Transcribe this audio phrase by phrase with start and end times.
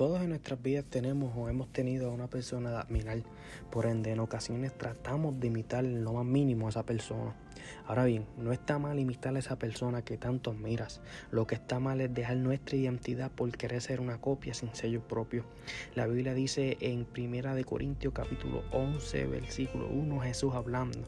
[0.00, 3.22] Todos en nuestras vidas tenemos o hemos tenido a una persona de admirar,
[3.70, 7.36] por ende en ocasiones tratamos de imitar lo más mínimo a esa persona.
[7.86, 11.80] Ahora bien, no está mal imitar a esa persona que tanto admiras, lo que está
[11.80, 15.44] mal es dejar nuestra identidad por querer ser una copia sin sello propio.
[15.94, 21.00] La Biblia dice en 1 de Corintios capítulo 11 versículo 1 Jesús hablando,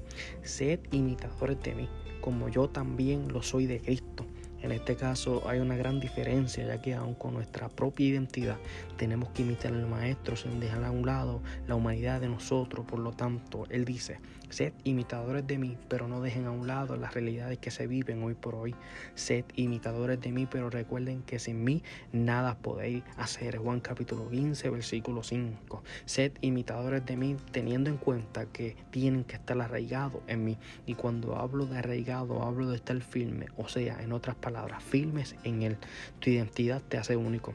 [0.43, 1.89] sed imitadores de mí,
[2.21, 4.27] como yo también lo soy de Cristo.
[4.63, 8.59] En este caso hay una gran diferencia, ya que aun con nuestra propia identidad
[8.97, 12.87] tenemos que imitar al Maestro sin dejar a un lado la humanidad de nosotros.
[12.87, 14.21] Por lo tanto, Él dice,
[14.51, 18.23] sed imitadores de mí, pero no dejen a un lado las realidades que se viven
[18.23, 18.77] hoy por hoy.
[19.17, 21.83] Sed imitadores de mí, pero recuerden que sin mí
[22.13, 23.57] nada podéis hacer.
[23.57, 25.83] Juan capítulo 15, versículo 5.
[26.05, 30.57] Sed imitadores de mí teniendo en cuenta que tienen que estar arraigados en mí.
[30.87, 34.83] Y cuando hablo de arraigado, hablo de estar firme, o sea, en otras palabras, palabras,
[34.83, 35.79] firmes en Él.
[36.21, 37.55] Tu identidad te hace único.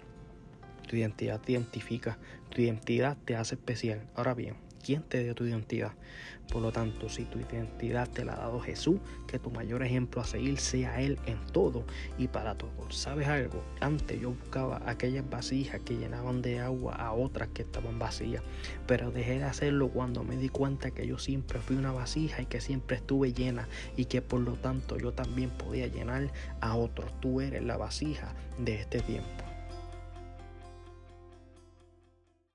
[0.87, 2.17] Tu identidad te identifica.
[2.49, 4.07] Tu identidad te hace especial.
[4.15, 4.55] Ahora bien,
[4.87, 5.91] ¿quién te dio tu identidad?
[6.49, 10.21] Por lo tanto, si tu identidad te la ha dado Jesús, que tu mayor ejemplo
[10.21, 11.83] a seguir sea Él en todo
[12.17, 12.89] y para todo.
[12.89, 13.61] ¿Sabes algo?
[13.81, 18.41] Antes yo buscaba aquellas vasijas que llenaban de agua a otras que estaban vacías,
[18.87, 22.45] pero dejé de hacerlo cuando me di cuenta que yo siempre fui una vasija y
[22.45, 27.11] que siempre estuve llena y que por lo tanto yo también podía llenar a otros.
[27.19, 29.46] Tú eres la vasija de este tiempo.